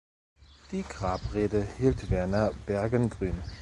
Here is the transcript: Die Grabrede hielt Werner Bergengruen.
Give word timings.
Die 0.71 0.81
Grabrede 0.81 1.63
hielt 1.77 2.09
Werner 2.09 2.53
Bergengruen. 2.65 3.39